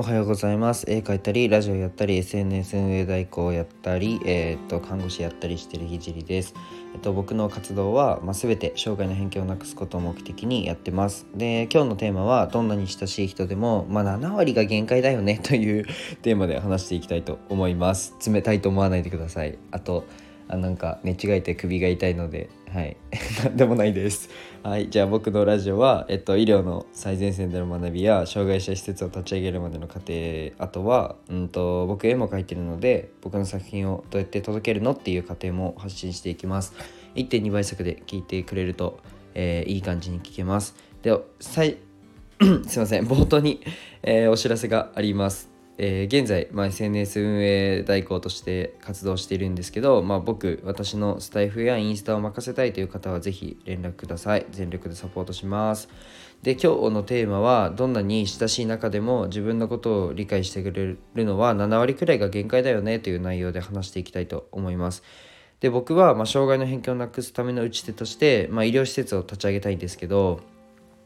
[0.00, 0.86] おはようございます。
[0.90, 6.54] 絵描いたり、ラジオやったり、SNS 運営代行やったり、えー、っと、看護師やったりしてるひじりです。
[6.94, 11.26] えっと、僕の活動は、まあ、全て生涯の偏見をなくすことを目的にやってます。
[11.34, 15.84] で、今日のテーマは、どんなに親しい人でも、まあ、7割が限界だよねという
[16.22, 18.14] テーマで話していきたいと思います。
[18.26, 19.58] 冷たいと思わないでください。
[19.70, 20.06] あと、
[20.50, 22.96] あなんか寝違えて首が痛いのではい。
[23.56, 24.30] でもないです。
[24.62, 24.90] はい。
[24.90, 30.12] じゃあ僕のラジオは、えっと、医療の最前線での学びや障害者施設を立ち上げるまでの過程
[30.58, 36.74] あとは、うんと、僕絵も描いてるので僕の作品をどうやって届けるのっていう過程も発信していきます。
[37.16, 39.00] 1.2倍速で聞いてくれると、
[39.34, 40.76] えー、いい感じに聞けます。
[41.02, 41.76] では すい
[42.78, 43.06] ません。
[43.06, 43.60] 冒頭に、
[44.04, 45.49] えー、お知らせがあります。
[45.82, 54.44] えー、現在、まあ、SNS 運営代行として活動しているんですけど、まあ、僕私のスタイフやインスタを任せたいという方はぜひ連絡ください。
[54.50, 55.88] 全力でサポートします。
[56.42, 65.02] で今日のテーマはどんなに親しい中でも自分のことを理解してくれるのは7割くらいが限界だよねという内容で話していきたいと思います。
[65.60, 70.40] で僕はま障害の偏見をなくすための打ち手として、まあ、医療施設を立ち上げたいんですけど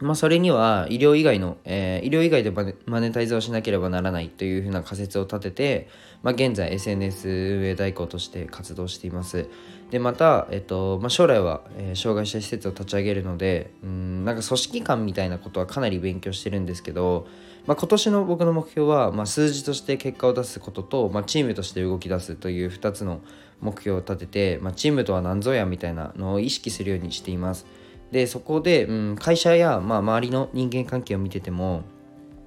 [0.00, 2.52] まあ、それには医療以外の、えー、医療以外で
[2.86, 5.88] マネタイズをしなければならないというふうな仮説を立てて、
[6.22, 9.48] まあ、現在 SNS 運営代行として活動しています。
[9.90, 17.26] でまた、えっとまあ、将来は、えー、障害者施設を立ち上げるのでうんなんか組織感みたいなことはかなり勉強してるんですけど、
[17.66, 23.20] まあ、今年の僕の目標は、まあ、数字として結果を出すことと、まあ、チームとして動き出すという2つの
[23.60, 27.66] 目標を立てて、まあ、チームとは何ぞやみたいなのを意識するようにしています。
[28.10, 31.82] でそこで、うん、会社や、まあ、周りの人間関係を見てても、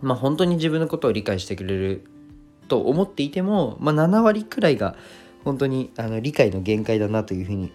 [0.00, 2.04] まあ、本当に自分のことを理解してくれる
[2.68, 4.96] と思っていても、まあ、7割くらいが
[5.44, 7.72] 本当にあの理解の限界だなというふうに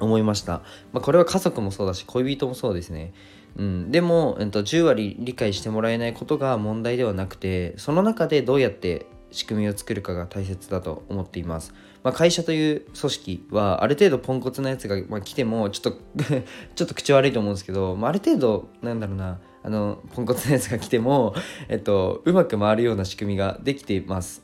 [0.00, 3.14] 思いました、まあ、これは家族もそうだし恋人もそうですね、
[3.56, 11.74] うん、でも、えっと、10割理解してもらえないことが問題ではなくてその中でどうやって仕組みを作るかが大切だと思っています。
[12.02, 16.00] まあ、会社という組織はある程度ポンコツなやつが、まあ、来てもちょっと
[16.74, 21.34] ちょっと口悪いと思うんですけど、まあ、ある程度なんだろうなあのポンコツなやつが来ても、
[21.68, 24.42] えっと、うまく回るような仕組みができています。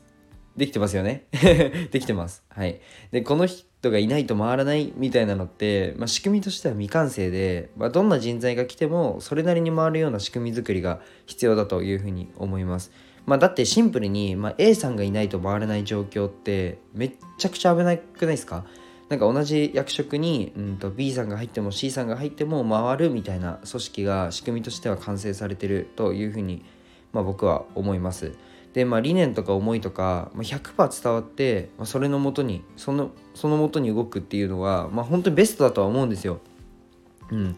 [0.55, 1.25] できてますよね
[1.89, 2.43] できてます。
[2.49, 2.79] はい。
[3.11, 12.91] で、この人がいないと回らないみたいなのって、まあ、仕組みとしては未完成で、まあ、どんな人材が来てもそれなりに回るような仕組み作りが必要だというふうに思います。
[13.25, 18.65] まあ、だってシンプルに、まあ、A さんがいないと回れない状況ってめっちゃくちゃ危なくないですか？
[19.09, 26.65] なんか同じ役職に、うんと、B さんが入っても C さんが入っても回るみたいな組織が仕組みとしては完成されてるというふうに、
[27.11, 28.33] まあ、僕は思います。
[28.73, 33.11] でまあ理念とか思いとか、まあ、100%伝わって、まあ、それのもとにその
[33.43, 36.39] もとに動くっていうのは、まあ、本当にベストだとは思うんですよ。
[37.29, 37.55] うん、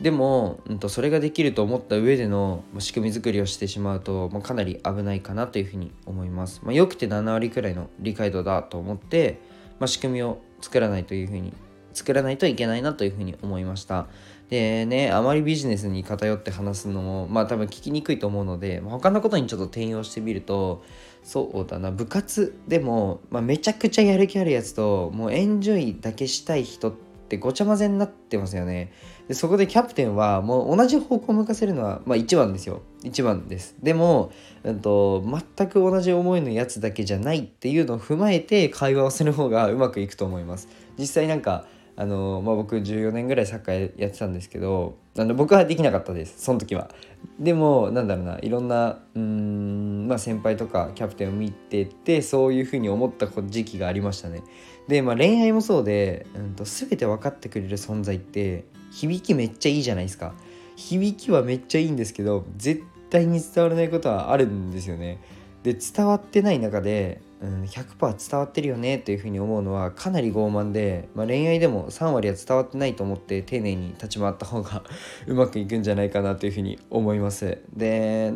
[0.00, 6.60] でも、うん、とそれができると思った上での仕組み作りをしてしまうと、まあ、かなり危ないかなというふうに思います。
[6.64, 9.40] まあ、よくて7割くらいの理解度だと思って、
[9.78, 11.52] まあ、仕組みを作らないというふうに
[11.92, 14.08] 作らないといけないなというふうに思いました。
[14.50, 20.82] でね、あまりビジネスに偏って話すのも、まあ多分聞きにくいと思うので、他のことにちょっと転用してみると、
[21.22, 27.03] そうだな、部活でも、まあ、めちゃくちゃやる気あるやつと、もうエンジョイだけしたい人って
[27.38, 28.92] ごちゃ混ぜになってますよね。
[29.28, 32.82] でそこでキャプテンはもう同じ方向を向かせるのは、まあ、1番ですよ。
[33.02, 33.76] 一番です。
[33.82, 35.24] でも、うんと、
[35.56, 40.68] 全く同じ思いのやつだけじゃないっていうのを踏まえて会話をする方がうまくいくと思います。
[40.98, 46.90] 実際なんかあのまあ、僕14年ぐらいサッカーやってたんですけどあの僕はできなかったですその時は。
[47.38, 54.42] でもなんだろうないろんなうん、まあ、先輩とかキャプテンを見ててそういうふうに思った時期がありましたね。
[54.88, 60.34] で、まあ、恋愛もそうで、うんと、全て分かってくれる存在って響きめっちゃいいじゃないですか。
[60.76, 65.20] 響きはめっちゃいいんですけど絶対に伝わらないことはあるんですよね。
[65.62, 74.82] で伝わってない中で、うん、100%伝わってるよねというふうに思うのはかなり傲慢で、まあ、恋愛でも3割は伝わってないと思って丁寧に立ち回った方が
[75.28, 77.58] うまくいくんじゃないかなというふうに思います。
[77.76, 78.32] で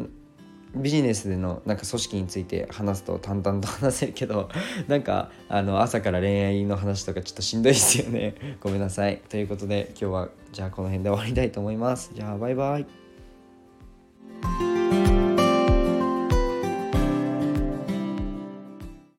[0.76, 4.50] ビジネスでのなんか組織について話すと淡々と話せるけど
[4.87, 8.34] なんかあの朝から恋愛の話とかちょっとしんどいですよね。
[8.61, 9.22] ごめんなさい。
[9.31, 12.11] ということで今日はじゃあこの辺で終わりたいと思います。
[12.14, 13.07] じゃあバイバイ。